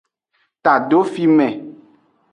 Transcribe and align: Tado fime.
Tado 0.65 0.99
fime. 1.13 1.47